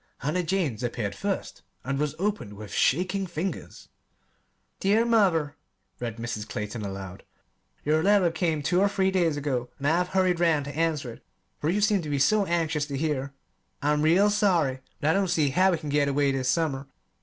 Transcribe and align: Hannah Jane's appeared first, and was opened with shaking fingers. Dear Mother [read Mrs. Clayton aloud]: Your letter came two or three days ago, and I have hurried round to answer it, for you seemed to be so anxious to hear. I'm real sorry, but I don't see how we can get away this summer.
Hannah 0.17 0.41
Jane's 0.41 0.81
appeared 0.81 1.13
first, 1.13 1.61
and 1.83 1.99
was 1.99 2.15
opened 2.17 2.53
with 2.53 2.73
shaking 2.73 3.27
fingers. 3.27 3.87
Dear 4.79 5.05
Mother 5.05 5.57
[read 5.99 6.17
Mrs. 6.17 6.49
Clayton 6.49 6.83
aloud]: 6.83 7.21
Your 7.85 8.01
letter 8.01 8.31
came 8.31 8.63
two 8.63 8.81
or 8.81 8.89
three 8.89 9.11
days 9.11 9.37
ago, 9.37 9.69
and 9.77 9.85
I 9.85 9.97
have 9.97 10.07
hurried 10.07 10.39
round 10.39 10.65
to 10.65 10.75
answer 10.75 11.13
it, 11.13 11.23
for 11.59 11.69
you 11.69 11.81
seemed 11.81 12.01
to 12.01 12.09
be 12.09 12.17
so 12.17 12.47
anxious 12.47 12.87
to 12.87 12.97
hear. 12.97 13.33
I'm 13.83 14.01
real 14.01 14.31
sorry, 14.31 14.79
but 14.99 15.11
I 15.11 15.13
don't 15.13 15.27
see 15.27 15.49
how 15.49 15.69
we 15.69 15.77
can 15.77 15.89
get 15.89 16.07
away 16.07 16.31
this 16.31 16.49
summer. 16.49 16.87